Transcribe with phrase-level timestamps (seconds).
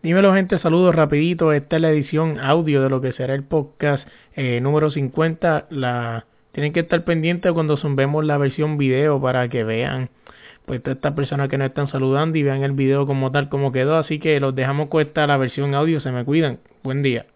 [0.00, 1.52] Dímelo gente, saludos rapidito.
[1.52, 4.06] Esta es la edición audio de lo que será el podcast
[4.36, 5.66] eh, número 50.
[5.70, 10.08] La tienen que estar pendientes cuando zumbemos la versión video para que vean
[10.66, 13.72] pues todas estas personas que nos están saludando y vean el video como tal como
[13.72, 13.96] quedó.
[13.96, 16.00] Así que los dejamos con esta la versión audio.
[16.00, 16.60] Se me cuidan.
[16.84, 17.26] Buen día.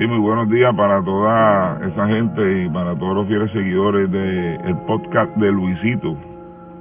[0.00, 4.58] Sí, muy buenos días para toda esa gente y para todos los fieles seguidores del
[4.64, 6.16] el podcast de Luisito,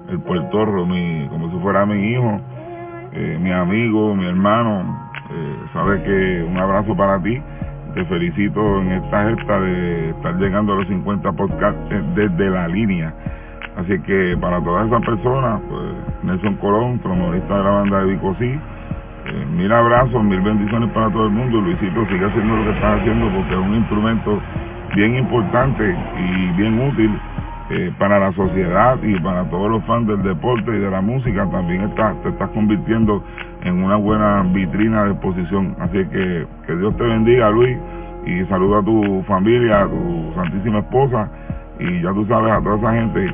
[0.07, 2.39] el puertorro, mi, como si fuera mi hijo,
[3.11, 5.11] eh, mi amigo, mi hermano.
[5.31, 7.41] Eh, sabes que un abrazo para ti.
[7.93, 13.13] Te felicito en esta gesta de estar llegando a los 50 podcasts desde la línea.
[13.75, 15.91] Así que para todas esas personas, pues
[16.23, 18.59] Nelson Colón, trombonista de la banda de Vicosí,
[19.25, 21.61] eh, mil abrazos, mil bendiciones para todo el mundo.
[21.61, 24.41] Luisito, sigue haciendo lo que estás haciendo porque es un instrumento
[24.95, 27.11] bien importante y bien útil
[27.71, 31.45] eh, para la sociedad y para todos los fans del deporte y de la música.
[31.51, 33.23] También está, te estás convirtiendo
[33.63, 35.75] en una buena vitrina de exposición.
[35.79, 37.77] Así que que Dios te bendiga, Luis,
[38.25, 41.29] y saluda a tu familia, a tu santísima esposa
[41.79, 43.33] y ya tú sabes a toda esa gente.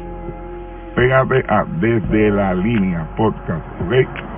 [0.96, 4.35] Pégate a Desde la Línea Podcast, ¿ok?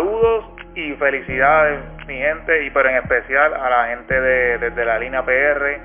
[0.00, 4.98] Saludos y felicidades, mi gente, y pero en especial a la gente de desde la
[4.98, 5.78] línea PR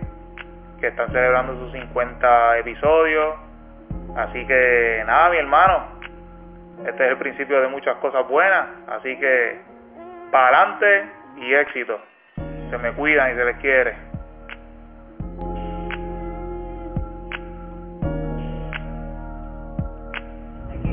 [0.80, 3.36] que están celebrando sus 50 episodios.
[4.16, 6.00] Así que nada, mi hermano,
[6.88, 9.60] este es el principio de muchas cosas buenas, así que
[10.32, 12.00] para adelante y éxito.
[12.70, 13.98] Se me cuidan y se les quiere.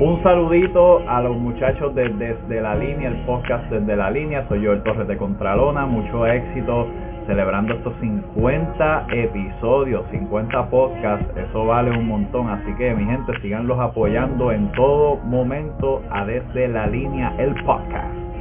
[0.02, 4.44] Un saludito a los muchachos de Desde la Línea, el podcast Desde la Línea.
[4.48, 5.86] Soy yo, el Torres de Contralona.
[5.86, 6.88] Mucho éxito
[7.28, 11.24] celebrando estos 50 episodios, 50 podcasts.
[11.36, 12.48] Eso vale un montón.
[12.48, 18.31] Así que, mi gente, síganlos apoyando en todo momento a Desde la Línea, el podcast.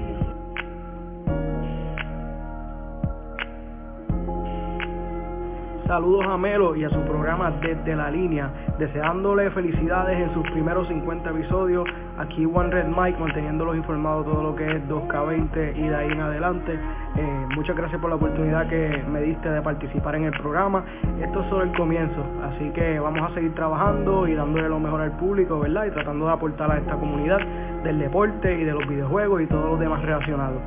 [5.91, 10.87] Saludos a Melo y a su programa Desde la Línea, deseándole felicidades en sus primeros
[10.87, 11.85] 50 episodios.
[12.17, 16.21] Aquí One Red Mike manteniéndolos informados todo lo que es 2K20 y de ahí en
[16.21, 16.79] adelante.
[17.17, 20.85] Eh, muchas gracias por la oportunidad que me diste de participar en el programa.
[21.21, 25.01] Esto es solo el comienzo, así que vamos a seguir trabajando y dándole lo mejor
[25.01, 25.87] al público, ¿verdad?
[25.87, 27.39] Y tratando de aportar a esta comunidad
[27.83, 30.61] del deporte y de los videojuegos y todos los demás relacionados.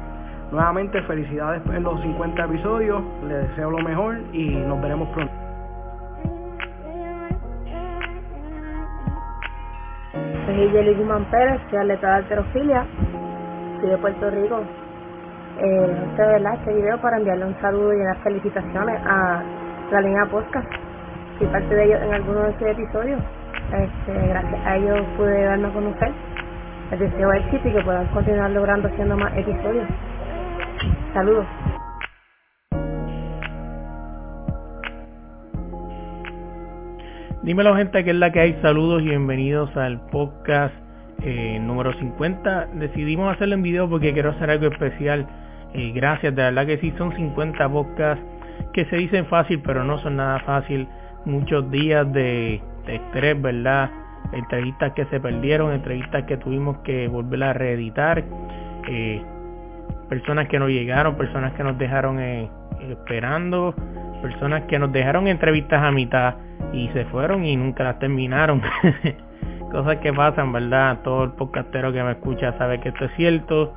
[0.54, 5.34] Nuevamente felicidades en los 50 episodios, les deseo lo mejor y nos veremos pronto.
[10.46, 12.86] Soy Yeli Guzmán Pérez, soy atleta de alterofilia,
[13.80, 14.60] soy de Puerto Rico.
[15.58, 16.54] Eh, este, ¿verdad?
[16.54, 19.42] este video para enviarle un saludo y unas felicitaciones a
[19.90, 20.68] la línea podcast.
[21.40, 23.20] Soy parte de ellos en algunos de sus episodios.
[23.72, 26.12] Este, gracias a ellos pude darme a conocer.
[26.92, 29.88] Les deseo éxito y que puedan continuar logrando haciendo más episodios.
[31.14, 31.46] Saludos.
[37.44, 38.58] Dímelo gente, que es la que hay.
[38.62, 40.74] Saludos y bienvenidos al podcast
[41.22, 42.66] eh, número 50.
[42.74, 45.28] Decidimos hacerlo en video porque quiero hacer algo especial.
[45.72, 48.24] Eh, gracias, de verdad que sí, son 50 podcasts
[48.72, 50.88] que se dicen fácil, pero no son nada fácil.
[51.26, 53.88] Muchos días de, estrés, ¿verdad?
[54.32, 58.24] Entrevistas que se perdieron, entrevistas que tuvimos que volver a reeditar.
[58.88, 59.22] Eh,
[60.08, 62.48] personas que no llegaron, personas que nos dejaron eh,
[62.90, 63.74] esperando,
[64.22, 66.34] personas que nos dejaron entrevistas a mitad
[66.72, 68.62] y se fueron y nunca las terminaron.
[69.70, 71.00] Cosas que pasan, ¿verdad?
[71.02, 73.74] Todo el podcastero que me escucha sabe que esto es cierto.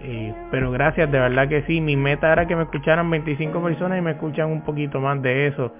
[0.00, 1.80] Eh, pero gracias, de verdad que sí.
[1.80, 5.48] Mi meta era que me escucharan 25 personas y me escuchan un poquito más de
[5.48, 5.72] eso.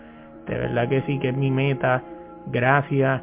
[0.46, 2.02] De verdad que sí, que es mi meta.
[2.46, 3.22] Gracias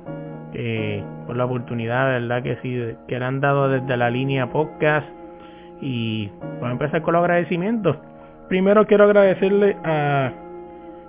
[0.53, 4.47] eh, por la oportunidad, de verdad que sí, que le han dado desde la línea
[4.51, 5.07] podcast
[5.81, 6.29] y
[6.59, 7.97] voy a empezar con los agradecimientos.
[8.49, 10.31] Primero quiero agradecerle a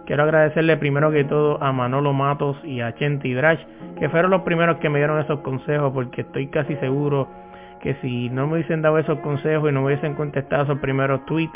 [0.07, 3.61] quiero agradecerle primero que todo a Manolo Matos y a Chenti Drash,
[3.99, 7.29] que fueron los primeros que me dieron esos consejos porque estoy casi seguro
[7.83, 11.25] que si no me hubiesen dado esos consejos y no me hubiesen contestado esos primeros
[11.27, 11.53] tweets,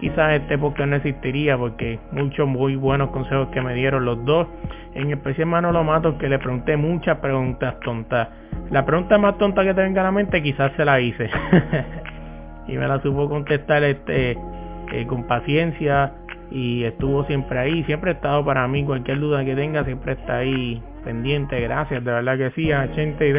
[0.00, 4.48] quizás este podcast no existiría porque muchos muy buenos consejos que me dieron los dos,
[4.94, 8.28] en especial Manolo Matos que le pregunté muchas preguntas tontas.
[8.70, 11.30] La pregunta más tonta que te venga a la mente quizás se la hice
[12.68, 14.36] y me la supo contestar este
[14.92, 16.12] eh, con paciencia
[16.50, 20.38] y estuvo siempre ahí, siempre ha estado para mí, cualquier duda que tenga siempre está
[20.38, 23.32] ahí pendiente, gracias, de verdad que sí, a Chente y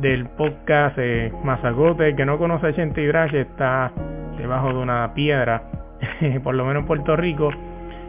[0.00, 3.92] del podcast eh, Mazagote, que no conoce a Chente y está
[4.36, 5.62] debajo de una piedra,
[6.42, 7.50] por lo menos en Puerto Rico,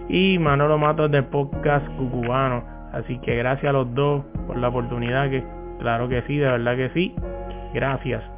[0.10, 2.64] y Manolo Matos del podcast Cucubano.
[2.92, 5.44] Así que gracias a los dos por la oportunidad, que
[5.80, 7.16] claro que sí, de verdad que sí.
[7.74, 8.35] Gracias.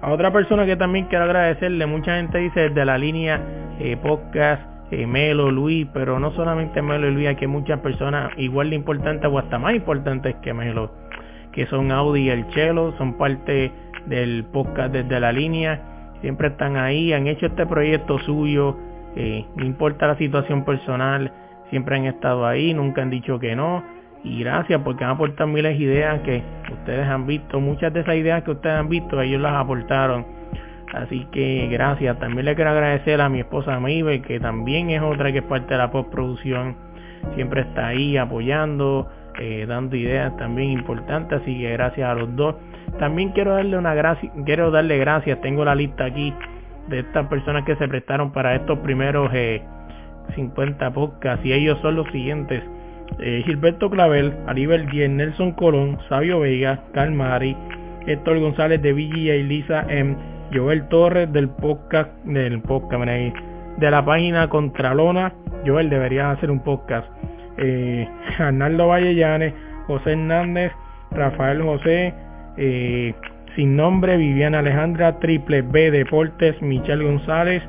[0.00, 3.40] A otra persona que también quiero agradecerle, mucha gente dice desde la línea
[3.80, 8.70] eh, podcast eh, Melo, Luis, pero no solamente Melo y Luis, hay muchas personas igual
[8.70, 10.92] de importantes o hasta más importantes que Melo,
[11.52, 13.72] que son Audi y el Chelo, son parte
[14.06, 15.82] del podcast desde la línea
[16.20, 18.76] siempre están ahí, han hecho este proyecto suyo,
[19.16, 21.32] eh, no importa la situación personal,
[21.70, 23.84] siempre han estado ahí, nunca han dicho que no.
[24.24, 26.42] Y gracias porque han aportado miles de ideas que
[26.88, 30.24] ustedes han visto, muchas de esas ideas que ustedes han visto, ellos las aportaron.
[30.94, 32.18] Así que gracias.
[32.18, 35.74] También le quiero agradecer a mi esposa Mibe, que también es otra que es parte
[35.74, 36.76] de la postproducción.
[37.34, 39.06] Siempre está ahí apoyando,
[39.38, 41.42] eh, dando ideas también importantes.
[41.42, 42.54] Así que gracias a los dos.
[42.98, 46.32] También quiero darle una gracia, quiero darle gracias, tengo la lista aquí
[46.88, 49.30] de estas personas que se prestaron para estos primeros
[50.34, 52.62] 50 eh, podcasts y ellos son los siguientes.
[53.20, 57.56] Eh, Gilberto Clavel, Aribel Díez, Nelson Colón, Sabio Vega, Calmari,
[58.06, 60.16] Héctor González de Villa y Lisa M,
[60.54, 63.04] Joel Torres del podcast, del podcast,
[63.78, 65.32] de la página Contralona,
[65.66, 67.06] Joel debería hacer un podcast,
[67.58, 68.08] eh,
[68.38, 69.52] Arnaldo Vallellanes,
[69.86, 70.72] José Hernández,
[71.10, 72.14] Rafael José,
[72.56, 73.14] eh,
[73.56, 77.62] sin nombre, Viviana Alejandra, Triple B Deportes, Michelle González,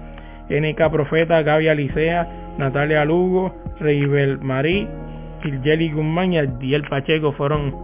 [0.49, 2.27] NK Profeta, Gaby Alicea,
[2.57, 4.87] Natalia Lugo, Reibel Marí,
[5.41, 7.75] Gilgeli Guzmán y Adiel Pacheco fueron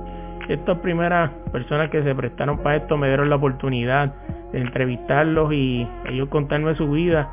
[0.48, 4.14] estas primeras personas que se prestaron para esto, me dieron la oportunidad
[4.52, 7.30] de entrevistarlos y ellos contarme su vida.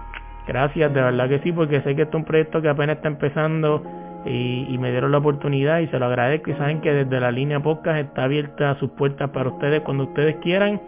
[0.47, 3.09] Gracias, de verdad que sí, porque sé que esto es un proyecto que apenas está
[3.09, 3.83] empezando
[4.25, 6.51] y, me dieron la oportunidad y se lo agradezco.
[6.51, 10.37] Y saben que desde la línea podcast está abierta sus puertas para ustedes cuando ustedes
[10.37, 10.81] quieran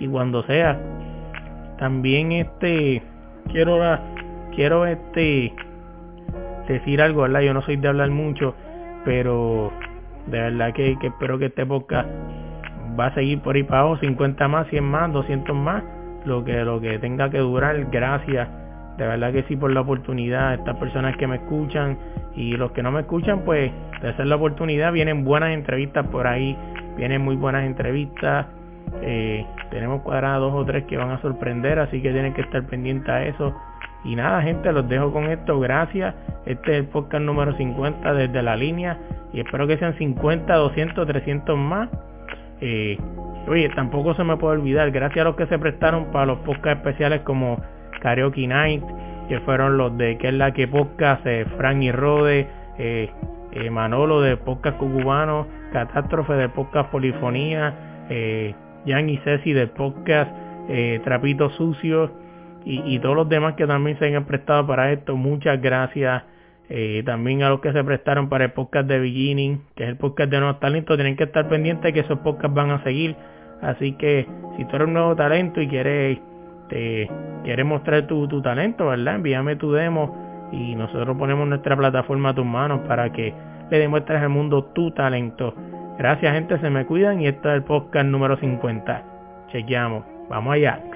[0.00, 0.78] y cuando sea.
[1.78, 3.02] También este
[3.50, 3.78] quiero
[4.54, 5.54] quiero este
[6.68, 8.54] decir algo verdad yo no soy de hablar mucho
[9.04, 9.72] pero
[10.26, 12.08] de verdad que, espero que este podcast
[12.98, 15.82] va a seguir por ahí para abajo 50 más 100 más 200 más
[16.24, 17.90] lo que lo que tenga que durar.
[17.90, 18.48] Gracias.
[18.96, 21.98] De verdad que sí por la oportunidad, estas personas que me escuchan
[22.36, 26.26] y los que no me escuchan, pues de hacer la oportunidad, vienen buenas entrevistas por
[26.26, 26.56] ahí,
[26.96, 28.46] vienen muy buenas entrevistas,
[29.00, 32.62] eh, tenemos cuadradas dos o tres que van a sorprender, así que tienen que estar
[32.66, 33.54] pendientes a eso.
[34.04, 36.14] Y nada, gente, los dejo con esto, gracias.
[36.44, 38.98] Este es el podcast número 50 desde la línea
[39.32, 41.88] y espero que sean 50, 200, 300 más.
[42.60, 42.98] Eh,
[43.46, 46.78] oye, tampoco se me puede olvidar, gracias a los que se prestaron para los podcasts
[46.78, 47.62] especiales como
[48.00, 48.82] Karaoke Night,
[49.28, 53.10] que fueron los de que es la que podcast, eh, Frank y Rode, eh,
[53.52, 58.54] eh, Manolo de podcast Cucubano, Catástrofe de podcast Polifonía, eh,
[58.86, 60.30] Jan y Ceci de podcast
[60.68, 62.10] eh, Trapito Sucio
[62.64, 65.16] y, todos los demás que también se han prestado para esto.
[65.16, 66.22] Muchas gracias.
[66.68, 69.96] Eh, también a los que se prestaron para el podcast de Beginning, que es el
[69.96, 73.16] podcast de nuevos talentos, tienen que estar pendientes que esos podcasts van a seguir.
[73.60, 74.26] Así que
[74.56, 76.18] si tú eres un nuevo talento y quieres
[76.72, 77.10] este,
[77.44, 79.16] quieres mostrar tu, tu talento, ¿verdad?
[79.16, 83.34] Envíame tu demo y nosotros ponemos nuestra plataforma a tus manos para que
[83.70, 85.54] le demuestres al mundo tu talento.
[85.98, 89.02] Gracias gente, se me cuidan y este es el podcast número 50.
[89.52, 90.91] Chequeamos, vamos allá.